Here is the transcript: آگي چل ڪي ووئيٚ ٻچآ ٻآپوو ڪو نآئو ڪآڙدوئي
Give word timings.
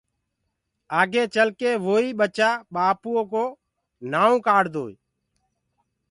آگي 0.99 1.23
چل 1.33 1.49
ڪي 1.59 1.71
ووئيٚ 1.85 2.17
ٻچآ 2.19 2.49
ٻآپوو 2.73 3.21
ڪو 3.31 3.45
نآئو 4.11 4.35
ڪآڙدوئي 4.45 4.95